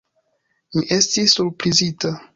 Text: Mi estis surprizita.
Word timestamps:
Mi 0.77 0.83
estis 0.97 1.37
surprizita. 1.41 2.17